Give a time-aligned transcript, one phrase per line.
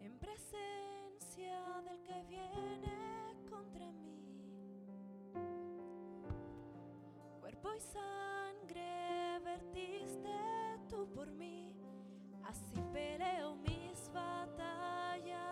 [0.00, 4.18] en presencia del que viene contra mí.
[7.40, 10.30] Cuerpo y sangre vertiste
[10.88, 11.72] tú por mí,
[12.44, 15.46] así peleo mis batallas.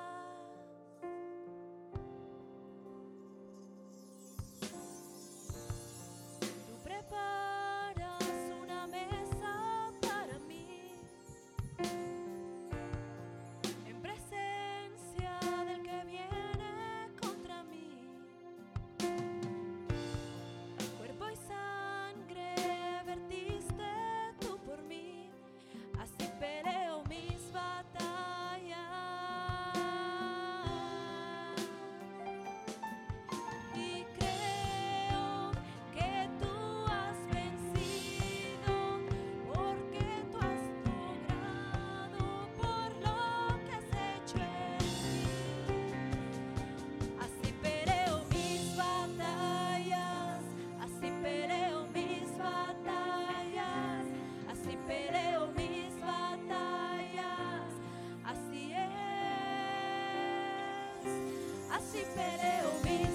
[61.95, 63.13] si peleó me.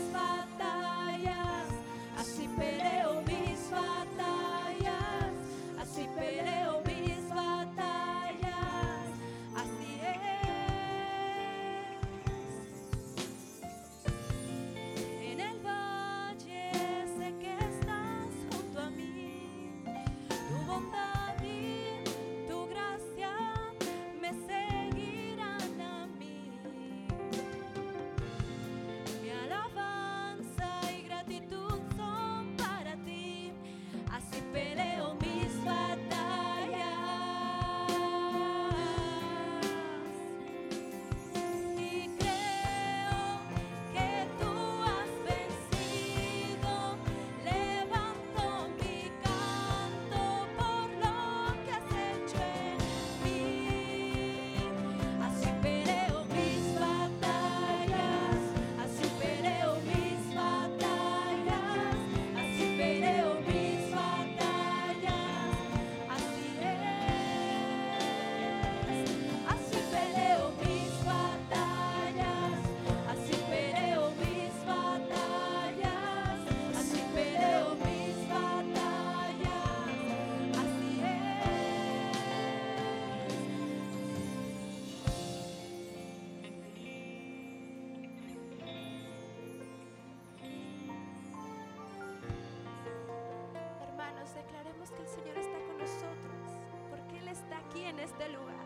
[94.87, 96.53] que el Señor está con nosotros,
[96.89, 98.65] porque Él está aquí en este lugar.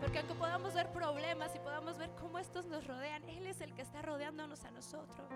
[0.00, 3.74] Porque aunque podamos ver problemas y podamos ver cómo estos nos rodean, Él es el
[3.74, 5.28] que está rodeándonos a nosotros.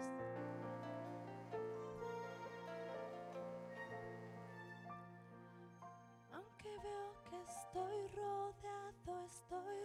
[6.33, 9.76] Aunque veo que estoy rodeado, estoy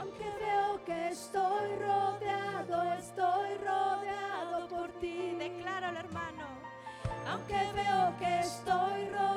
[0.00, 5.36] Aunque veo que estoy rodeado, estoy rodeado por ti.
[5.38, 6.46] Decláralo, hermano.
[7.30, 9.29] Aunque veo que estoy rodeado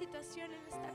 [0.00, 0.89] situación en esta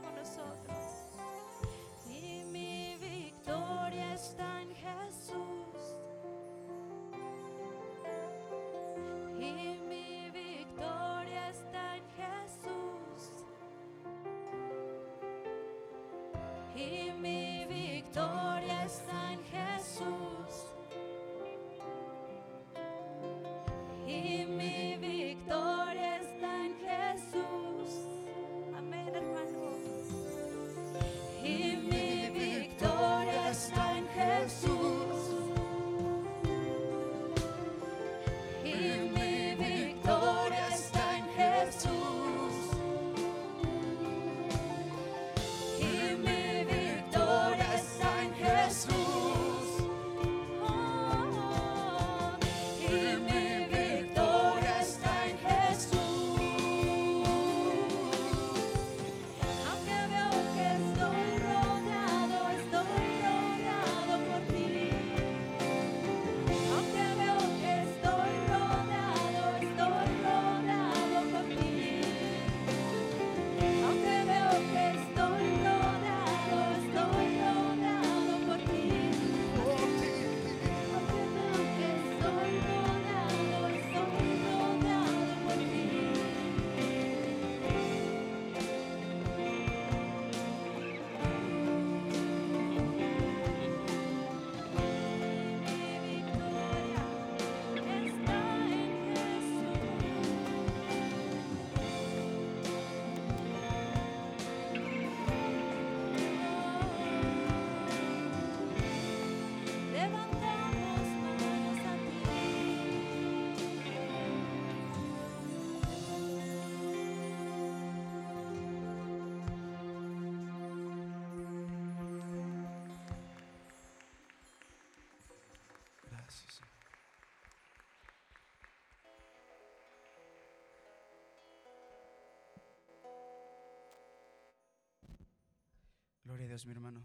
[136.64, 137.04] Mi hermano.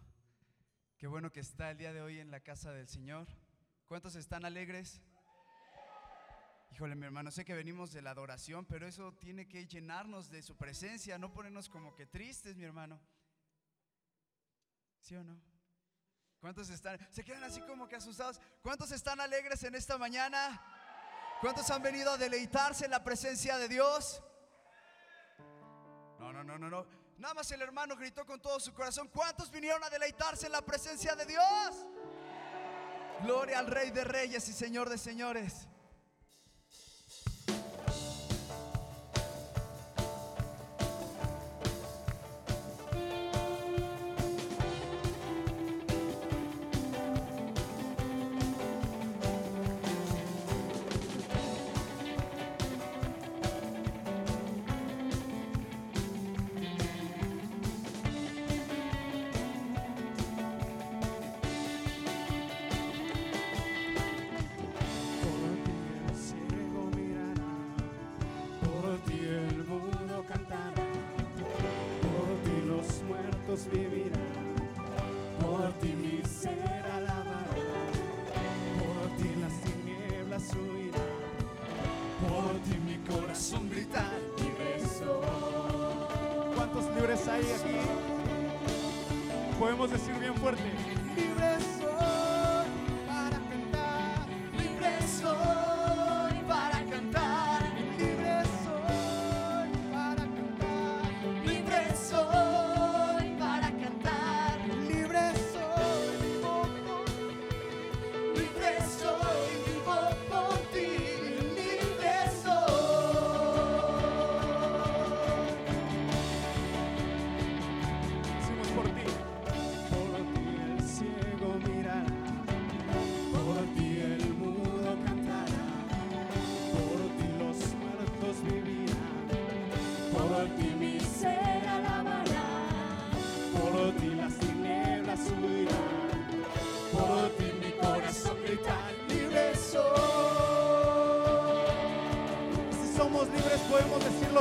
[0.97, 3.27] Qué bueno que está el día de hoy en la casa del Señor.
[3.85, 5.01] ¿Cuántos están alegres?
[6.71, 10.41] Híjole, mi hermano, sé que venimos de la adoración, pero eso tiene que llenarnos de
[10.41, 12.97] su presencia, no ponernos como que tristes, mi hermano.
[15.01, 15.37] ¿Sí o no?
[16.39, 16.97] ¿Cuántos están?
[17.11, 18.39] Se quedan así como que asustados.
[18.61, 20.61] ¿Cuántos están alegres en esta mañana?
[21.41, 24.23] ¿Cuántos han venido a deleitarse en la presencia de Dios?
[26.19, 26.85] No, no, no, no, no.
[27.21, 30.63] Nada más el hermano gritó con todo su corazón, ¿cuántos vinieron a deleitarse en la
[30.63, 31.85] presencia de Dios?
[33.21, 35.67] Gloria al Rey de Reyes y Señor de Señores.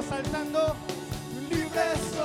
[0.03, 0.77] saltando
[1.49, 2.20] libres.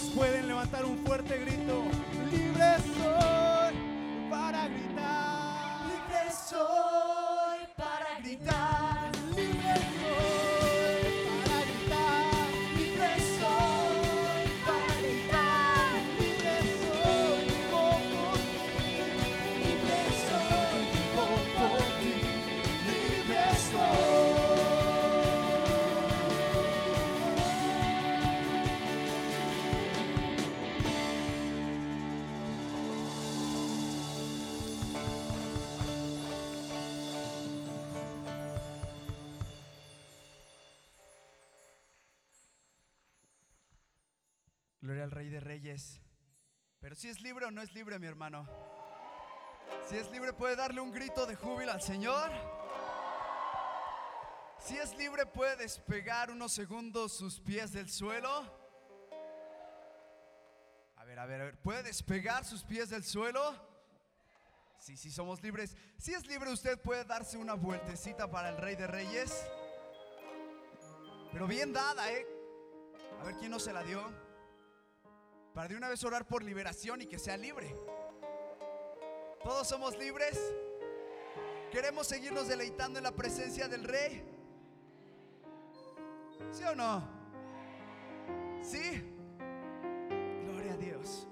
[0.00, 1.91] Pueden levantar un fuerte grito?
[46.80, 48.48] Pero si es libre o no es libre, mi hermano.
[49.88, 52.30] Si es libre, puede darle un grito de júbilo al Señor.
[54.58, 58.30] Si es libre, puede despegar unos segundos sus pies del suelo.
[60.96, 61.58] A ver, a ver, a ver.
[61.60, 63.54] ¿Puede despegar sus pies del suelo?
[64.78, 65.76] Sí, sí, somos libres.
[65.98, 69.46] Si es libre, usted puede darse una vueltecita para el Rey de Reyes.
[71.32, 72.26] Pero bien dada, ¿eh?
[73.20, 74.21] A ver quién no se la dio.
[75.54, 77.74] Para de una vez orar por liberación y que sea libre.
[79.42, 80.40] ¿Todos somos libres?
[81.70, 84.24] ¿Queremos seguirnos deleitando en la presencia del Rey?
[86.50, 87.08] ¿Sí o no?
[88.62, 89.02] ¿Sí?
[90.44, 91.28] Gloria a Dios.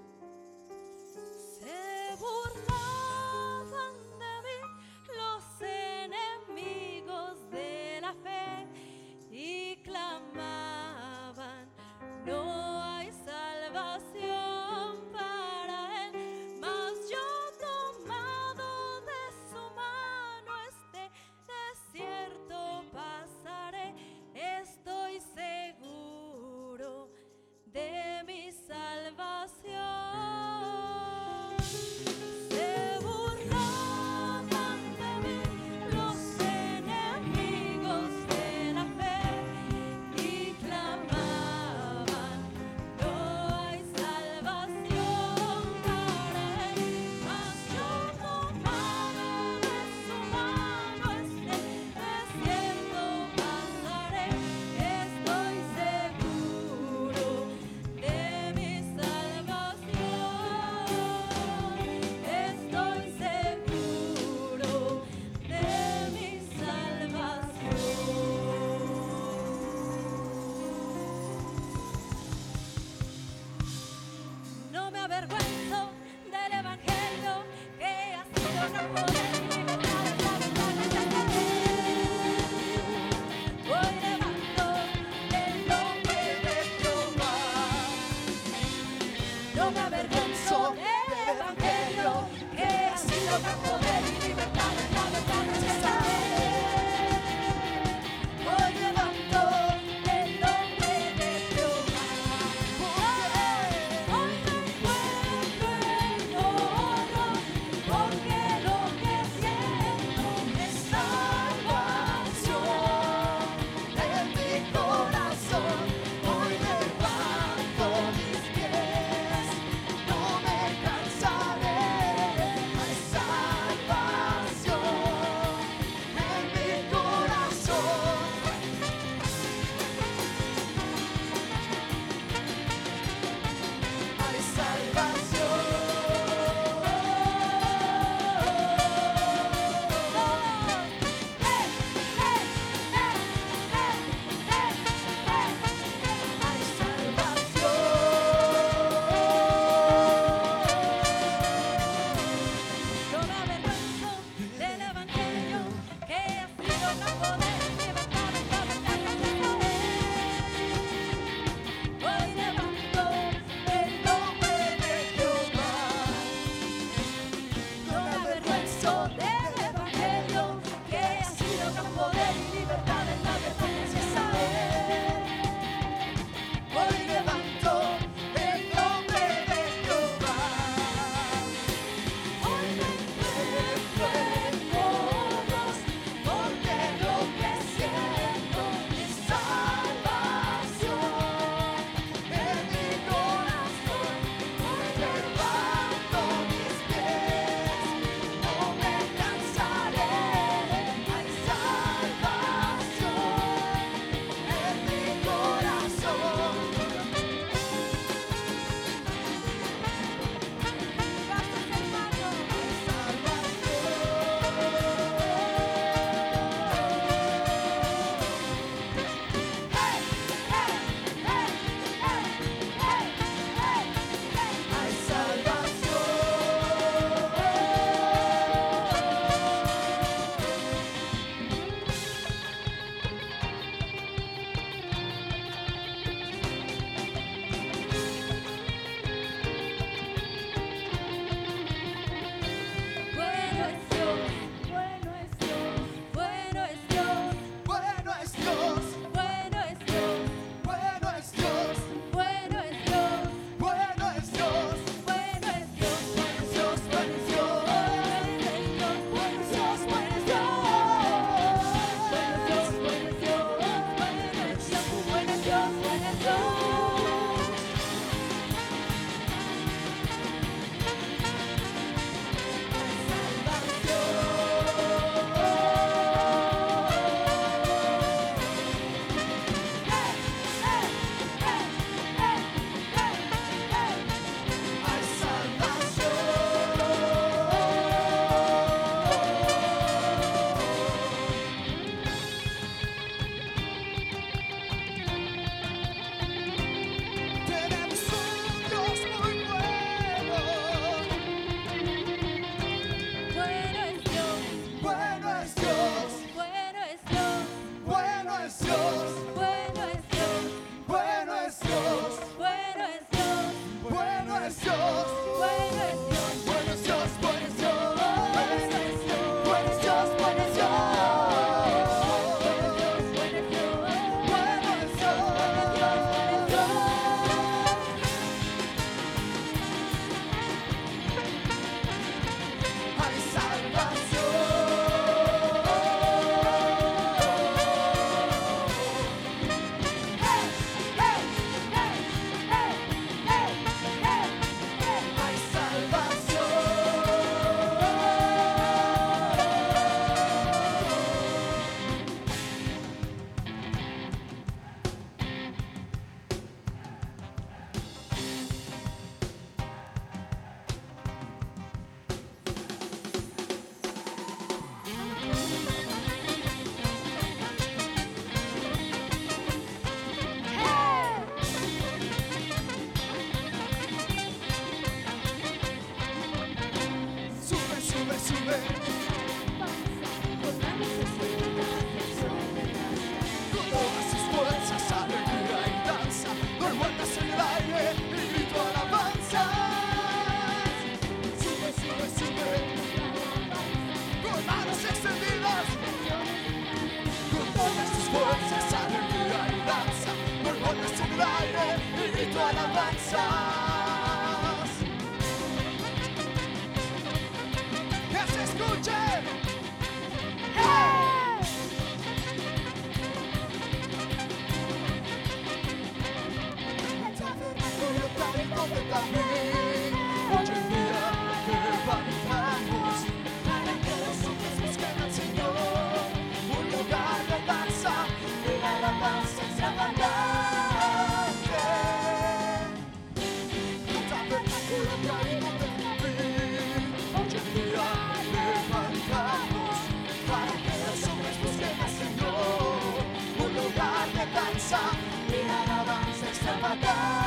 [446.71, 447.20] Alabanza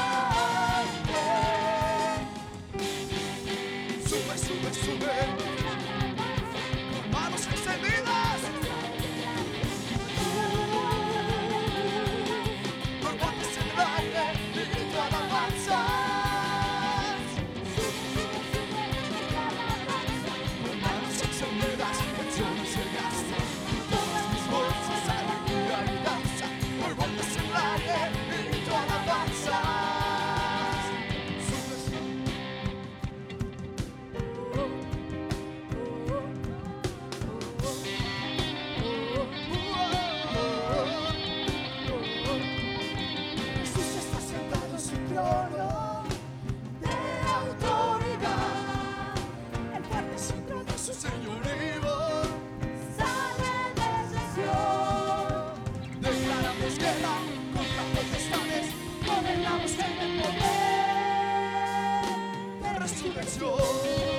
[63.39, 64.14] 就。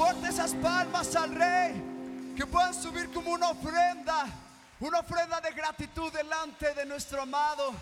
[0.00, 4.24] fuerte esas palmas al Rey, que puedan subir como una ofrenda,
[4.80, 7.74] una ofrenda de gratitud delante de nuestro amado.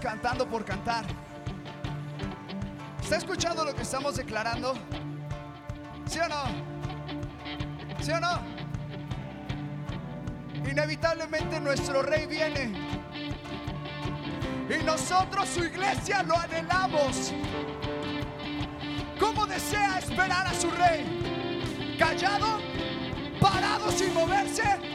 [0.00, 1.04] Cantando por cantar.
[3.02, 4.74] ¿Está escuchando lo que estamos declarando?
[6.06, 6.44] ¿Sí o no?
[8.00, 8.40] ¿Sí o no?
[10.68, 12.72] Inevitablemente nuestro rey viene.
[14.68, 17.32] Y nosotros, su iglesia, lo anhelamos.
[19.20, 21.96] ¿Cómo desea esperar a su rey?
[21.98, 22.58] ¿Callado?
[23.40, 24.85] ¿Parado sin moverse?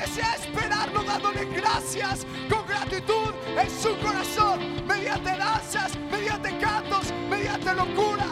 [0.00, 4.86] ¿O desea esperarlo dándole gracias con gratitud en su corazón?
[4.86, 8.24] Mediante danzas, mediante cantos, mediante locura.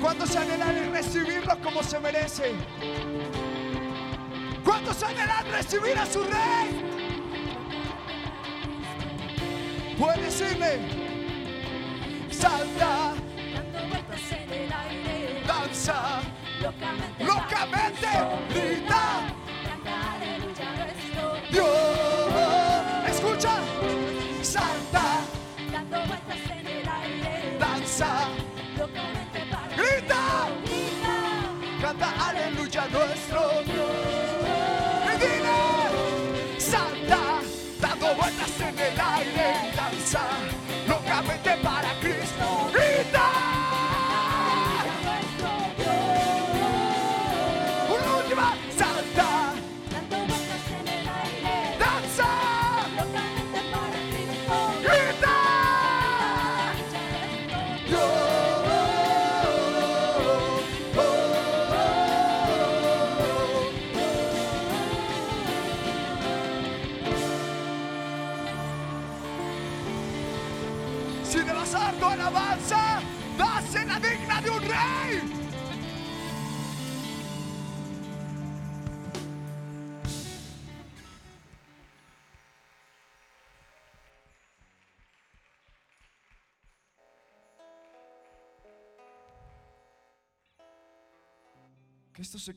[0.00, 2.54] ¿Cuántos anhelan recibirlo como se merece?
[4.64, 6.84] ¿Cuántos anhelan recibir a su rey?
[9.98, 11.01] Puede decirle,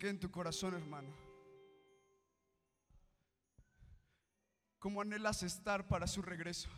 [0.10, 1.14] en tu corazón, hermano.
[4.80, 6.70] ¿Cómo anhelas estar para su regreso?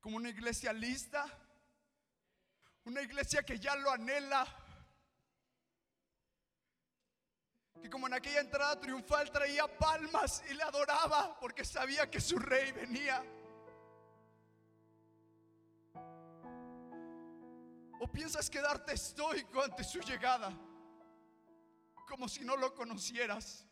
[0.00, 1.26] Como una iglesia lista,
[2.84, 4.46] una iglesia que ya lo anhela.
[7.80, 12.38] Que como en aquella entrada triunfal traía palmas y le adoraba porque sabía que su
[12.38, 13.22] rey venía.
[18.00, 20.52] ¿O piensas quedarte estoico ante su llegada?
[22.06, 23.66] Como si no lo conocieras.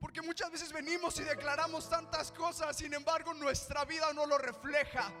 [0.00, 5.12] Porque muchas veces venimos y declaramos tantas cosas, sin embargo nuestra vida no lo refleja.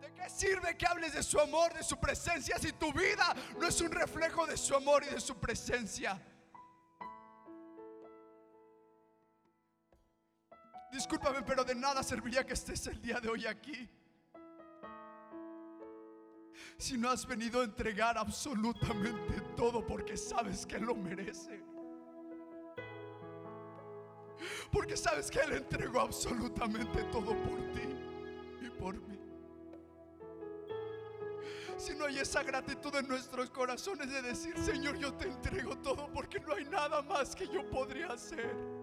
[0.00, 3.66] ¿De qué sirve que hables de su amor, de su presencia, si tu vida no
[3.66, 6.20] es un reflejo de su amor y de su presencia?
[10.94, 13.90] Discúlpame, pero de nada serviría que estés el día de hoy aquí.
[16.78, 21.60] Si no has venido a entregar absolutamente todo porque sabes que lo merece.
[24.70, 27.88] Porque sabes que Él entregó absolutamente todo por ti
[28.60, 29.18] y por mí.
[31.76, 36.10] si no hay esa gratitud en nuestros corazones de decir, Señor, yo te entrego todo
[36.12, 38.73] porque no hay nada más que yo podría hacer.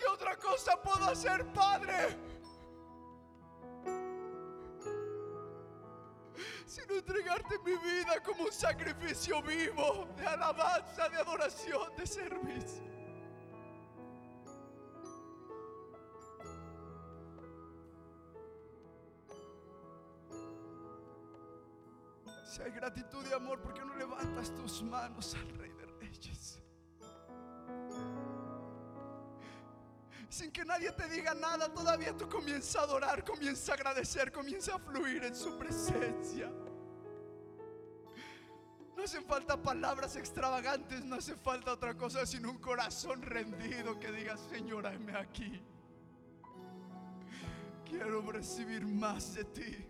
[0.00, 2.16] ¿Qué otra cosa puedo hacer, Padre?
[6.64, 12.82] Sino entregarte mi vida como un sacrificio vivo de alabanza, de adoración, de servicio.
[22.46, 26.59] Si hay gratitud y amor, ¿por qué no levantas tus manos al Rey de Reyes?
[30.30, 34.76] Sin que nadie te diga nada, todavía tú comienza a adorar, comienza a agradecer, comienza
[34.76, 36.48] a fluir en su presencia.
[38.96, 44.12] No hacen falta palabras extravagantes, no hace falta otra cosa sino un corazón rendido que
[44.12, 45.60] diga, Señor, hame aquí.
[47.84, 49.86] Quiero recibir más de ti.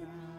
[0.00, 0.29] nothing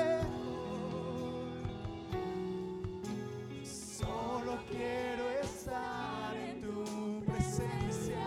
[3.67, 8.27] solo quiero estar en tu presencia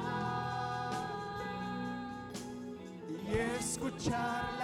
[3.28, 4.57] y escuchar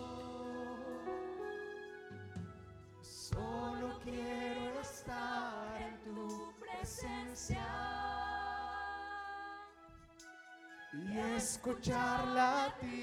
[3.02, 7.66] solo quiero estar en tu presencia
[10.92, 13.03] y escucharla a ti.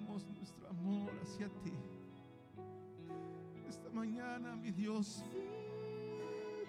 [0.00, 1.72] Nuestro amor hacia ti.
[3.68, 5.24] Esta mañana, mi Dios,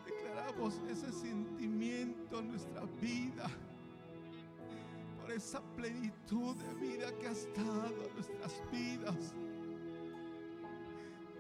[0.06, 3.50] declaramos ese sentimiento en nuestra vida
[5.20, 9.34] por esa plenitud de vida que has dado a nuestras vidas.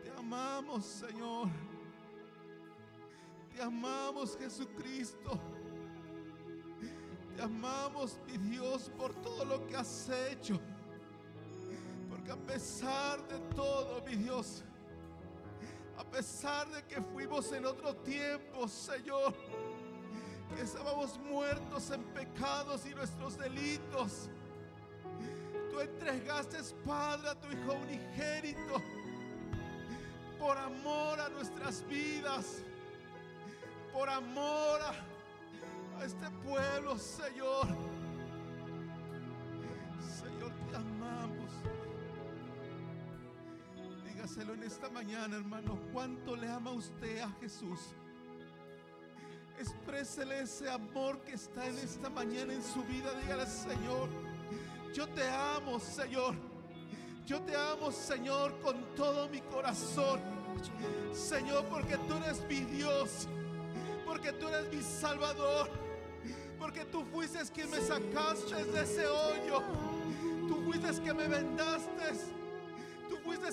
[0.04, 1.48] Te amamos, Señor.
[3.54, 5.40] Te amamos Jesucristo.
[7.36, 10.60] Te amamos, mi Dios, por todo lo que has hecho.
[12.60, 14.66] A pesar de todo, mi Dios,
[15.98, 19.34] a pesar de que fuimos en otro tiempo, Señor,
[20.54, 24.30] que estábamos muertos en pecados y nuestros delitos,
[25.72, 28.84] tú entregaste, Padre, a tu Hijo unigénito
[30.38, 32.62] por amor a nuestras vidas,
[33.94, 36.98] por amor a, este pueblo.
[36.98, 37.68] Señor,
[44.20, 47.80] Dígaselo en esta mañana, hermano, cuánto le ama usted a Jesús.
[49.58, 53.14] Exprésele ese amor que está en esta mañana en su vida.
[53.22, 54.10] Dígale, Señor,
[54.94, 56.36] yo te amo, Señor.
[57.26, 60.20] Yo te amo, Señor, con todo mi corazón.
[61.14, 63.26] Señor, porque tú eres mi Dios.
[64.06, 65.70] Porque tú eres mi Salvador.
[66.60, 69.64] Porque tú fuiste quien me sacaste de ese hoyo.
[70.50, 72.39] Tú fuiste que me vendaste.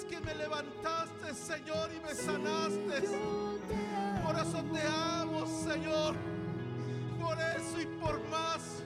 [0.08, 3.08] Quien me levantaste, Señor, y me sanaste.
[4.24, 6.14] Por eso te amo, Señor.
[7.20, 8.82] Por eso y por más.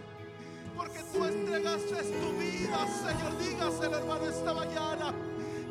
[0.77, 3.39] Porque tú entregaste tu vida, Señor.
[3.39, 5.15] Dígaselo, hermano, esta mañana.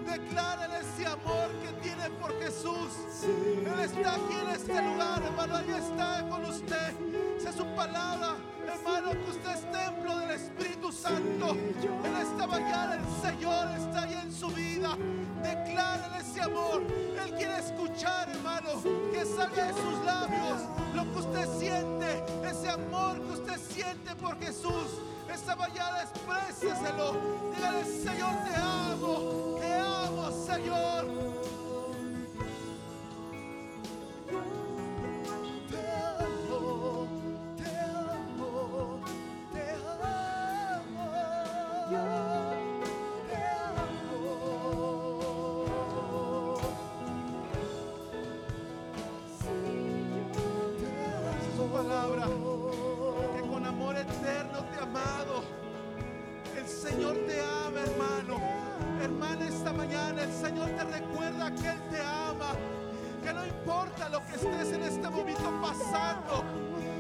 [0.06, 2.92] Declárale ese amor que tiene por Jesús.
[3.24, 5.56] Él está aquí en este lugar, hermano.
[5.56, 6.94] Ahí está con usted.
[7.38, 8.36] Esa es su palabra,
[8.70, 11.52] hermano, que usted es templo del Espíritu Santo.
[11.52, 14.98] En esta mañana el Señor está ahí en su vida.
[15.42, 16.84] Declárale ese amor.
[17.24, 20.62] Él quiere escuchar, hermano, que salga de sus labios
[20.94, 25.00] lo que usted siente, ese amor que usted siente por Jesús.
[25.32, 27.16] Esta mañana expréseselo.
[27.56, 29.58] Dígale, Señor, te amo.
[29.60, 31.40] Te amo, Señor.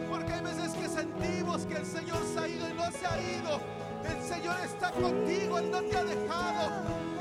[0.10, 3.22] Porque hay veces que sentimos que el Señor se ha ido y no se ha
[3.22, 3.60] ido.
[4.04, 6.72] El Señor está contigo, Él no te ha dejado.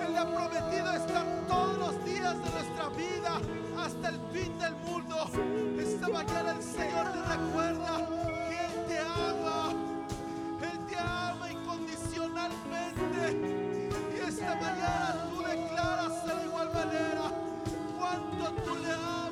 [0.05, 3.41] Él le ha prometido estar todos los días de nuestra vida
[3.79, 5.17] hasta el fin del mundo.
[5.79, 8.07] Esta mañana el Señor te recuerda
[8.49, 9.73] que Él te ama.
[10.63, 13.37] Él te ama incondicionalmente.
[14.15, 17.33] Y esta mañana tú declaras de igual manera
[17.99, 19.28] cuánto tú le amas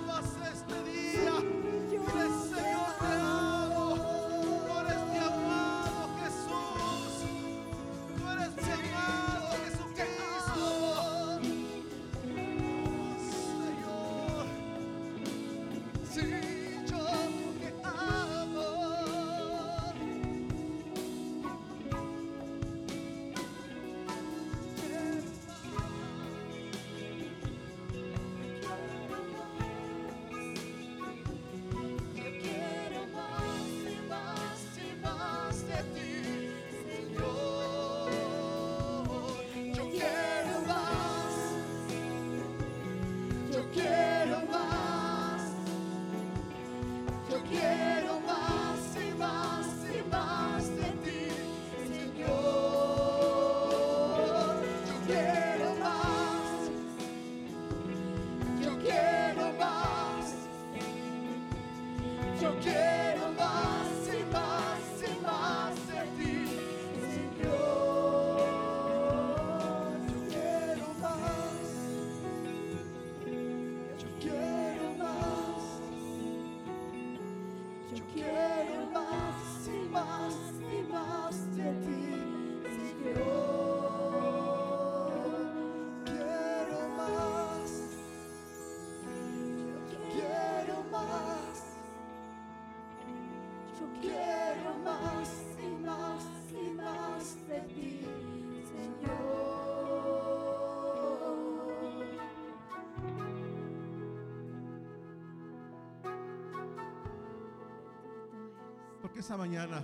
[109.27, 109.83] esa mañana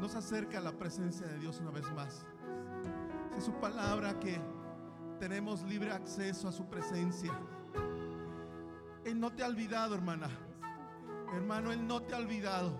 [0.00, 2.24] nos acerca a la presencia de Dios una vez más.
[3.36, 4.40] Es su palabra que
[5.18, 7.36] tenemos libre acceso a su presencia.
[9.04, 10.30] Él no te ha olvidado, hermana.
[11.32, 12.78] Hermano, Él no te ha olvidado.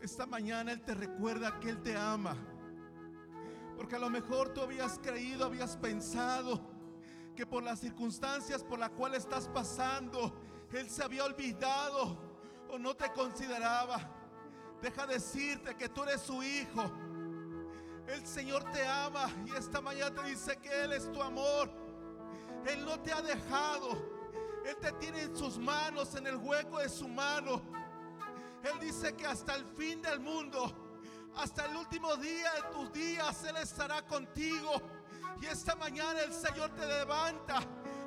[0.00, 2.34] Esta mañana Él te recuerda que Él te ama.
[3.76, 6.60] Porque a lo mejor tú habías creído, habías pensado
[7.36, 10.34] que por las circunstancias por las cuales estás pasando,
[10.72, 12.29] Él se había olvidado
[12.72, 13.98] o no te consideraba.
[14.80, 16.90] Deja decirte que tú eres su hijo.
[18.06, 21.70] El Señor te ama y esta mañana te dice que Él es tu amor.
[22.66, 24.20] Él no te ha dejado.
[24.64, 27.62] Él te tiene en sus manos, en el hueco de su mano.
[28.62, 30.74] Él dice que hasta el fin del mundo,
[31.36, 34.82] hasta el último día de tus días, Él estará contigo.
[35.40, 37.60] Y esta mañana el Señor te levanta.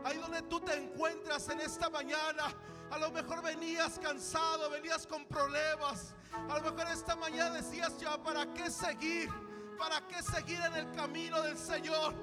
[0.03, 2.53] Ahí donde tú te encuentras en esta mañana.
[2.93, 6.13] A lo mejor venías cansado, venías con problemas.
[6.47, 9.31] A lo mejor esta mañana decías ya, ¿para qué seguir?
[9.79, 12.13] ¿Para qué seguir en el camino del Señor?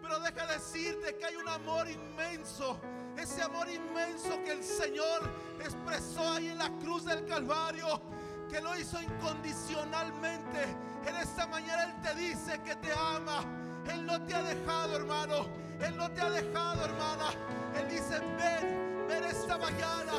[0.00, 2.80] Pero deja decirte que hay un amor inmenso.
[3.18, 8.00] Ese amor inmenso que el Señor expresó ahí en la cruz del Calvario.
[8.48, 10.74] Que lo hizo incondicionalmente.
[11.06, 13.44] En esta mañana Él te dice que te ama.
[13.92, 15.46] Él no te ha dejado, hermano.
[15.80, 17.26] Él no te ha dejado, hermana.
[17.76, 17.83] Él
[19.54, 20.12] esta mañana.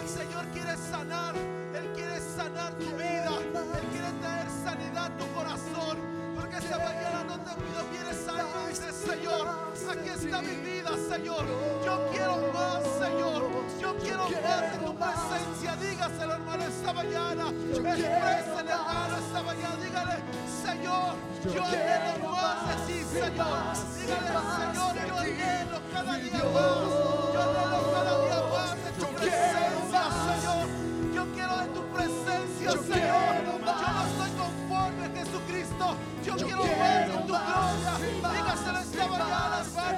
[0.00, 1.34] El Señor quiere sanar.
[1.74, 3.30] Él quiere sanar tu vida.
[3.78, 5.98] Él quiere traer sanidad a tu corazón.
[6.34, 9.46] Porque esta mañana no te pido, vienes algo, dice Señor.
[9.90, 11.44] Aquí está mi vida, Señor.
[11.84, 13.42] Yo quiero más, Señor.
[13.80, 15.76] Yo quiero más de tu presencia.
[15.76, 17.44] Dígaselo, hermano, esta mañana.
[17.70, 19.76] Exprésele, hermano, esta mañana.
[19.82, 20.16] Dígale,
[20.64, 21.14] Señor,
[21.54, 23.58] yo anhelo más de ti, Señor.
[23.98, 27.21] Dígale, Señor, yo anhelo cada día más.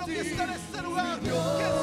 [0.05, 1.74] Hermano, que está en este lugar.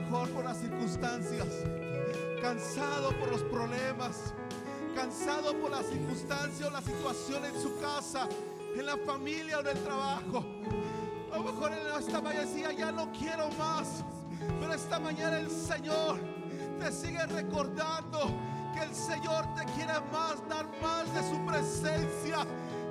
[0.00, 1.46] Mejor por las circunstancias.
[2.40, 4.32] Cansado por los problemas.
[4.94, 8.28] Cansado por las circunstancias o la situación en su casa,
[8.76, 10.44] en la familia o en el trabajo.
[11.32, 14.04] A lo mejor en esta mañana decía, ya no quiero más.
[14.58, 16.18] Pero esta mañana el Señor
[16.80, 18.34] te sigue recordando
[18.74, 22.46] que el Señor te quiere más, dar más de su presencia.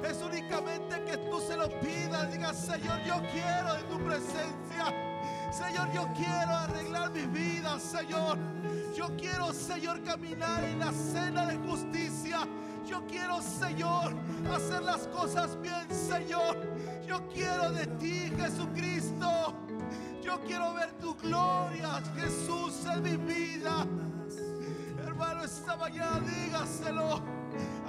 [0.07, 2.31] Es únicamente que tú se lo pidas.
[2.31, 5.08] Diga, Señor, yo quiero de tu presencia.
[5.51, 8.37] Señor, yo quiero arreglar mi vida, Señor.
[8.95, 12.47] Yo quiero, Señor, caminar en la cena de justicia.
[12.85, 14.13] Yo quiero, Señor,
[14.53, 16.57] hacer las cosas bien, Señor.
[17.07, 19.55] Yo quiero de ti, Jesucristo.
[20.23, 23.85] Yo quiero ver tu gloria, Jesús, en mi vida.
[25.03, 27.21] Hermano, esta mañana dígaselo.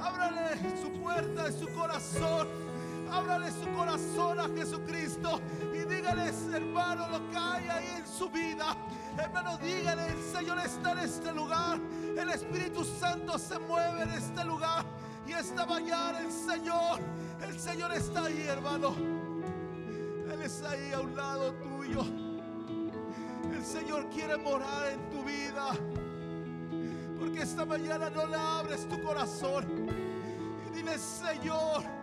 [0.02, 2.69] Ábrale su puerta de su corazón.
[3.10, 5.40] Ábrale su corazón a Jesucristo
[5.74, 8.76] y dígale, hermano, lo que hay ahí en su vida.
[9.18, 11.78] Hermano, dígale, el Señor está en este lugar.
[12.16, 14.84] El Espíritu Santo se mueve en este lugar.
[15.26, 17.00] Y esta mañana el Señor,
[17.42, 18.94] el Señor está ahí, hermano.
[20.32, 22.04] Él está ahí a un lado tuyo.
[23.52, 25.70] El Señor quiere morar en tu vida.
[27.18, 29.66] Porque esta mañana no le abres tu corazón.
[30.66, 31.99] Y dile, Señor,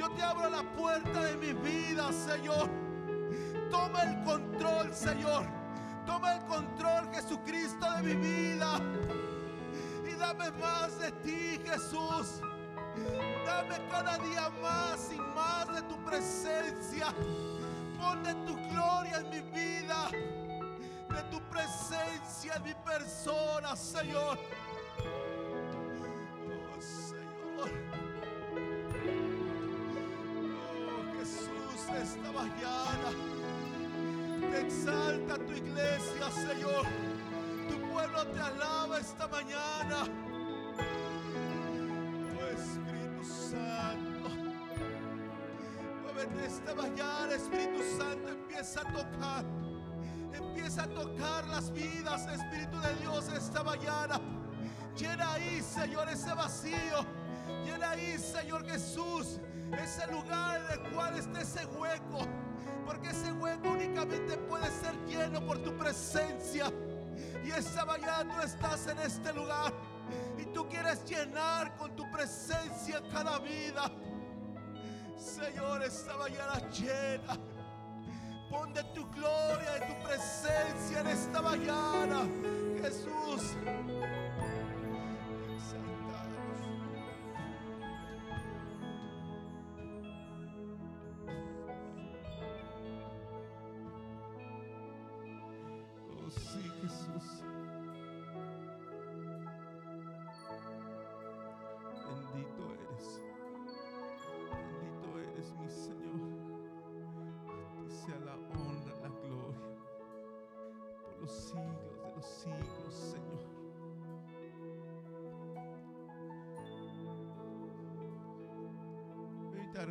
[0.00, 2.70] yo te abro la puerta de mi vida, Señor.
[3.70, 5.44] Toma el control, Señor.
[6.06, 8.80] Toma el control, Jesucristo, de mi vida.
[10.10, 12.40] Y dame más de ti, Jesús.
[13.44, 17.12] Dame cada día más y más de tu presencia.
[17.98, 20.08] Pon de tu gloria en mi vida.
[21.10, 24.38] De tu presencia en mi persona, Señor.
[26.74, 27.89] Oh, Señor.
[31.96, 33.10] Esta mañana
[34.50, 36.86] te exalta tu iglesia, Señor.
[37.68, 40.04] Tu pueblo te alaba esta mañana.
[42.36, 44.28] Oh Espíritu Santo.
[46.02, 48.28] Muévete esta mañana, Espíritu Santo.
[48.28, 49.44] Empieza a tocar.
[50.32, 54.20] Empieza a tocar las vidas, Espíritu de Dios, esta mañana.
[54.96, 57.06] Llena ahí, Señor, ese vacío.
[57.64, 59.40] Llena ahí, Señor Jesús,
[59.74, 62.26] ese lugar en el cual está ese hueco.
[62.84, 66.72] Porque ese hueco únicamente puede ser lleno por tu presencia.
[67.44, 69.72] Y esta mañana tú estás en este lugar
[70.38, 73.90] y tú quieres llenar con tu presencia cada vida.
[75.16, 77.38] Señor, esta mañana llena.
[78.50, 82.26] Pon de tu gloria y tu presencia en esta mañana.
[82.82, 83.56] Jesús.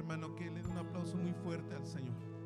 [0.10, 2.39] Hermano, que le dé un aplauso muy fuerte al Señor.